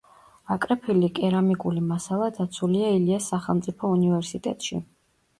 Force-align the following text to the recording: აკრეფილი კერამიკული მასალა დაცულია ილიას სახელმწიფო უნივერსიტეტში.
აკრეფილი 0.53 1.09
კერამიკული 1.17 1.83
მასალა 1.89 2.29
დაცულია 2.37 2.87
ილიას 2.93 3.27
სახელმწიფო 3.33 3.91
უნივერსიტეტში. 3.97 4.81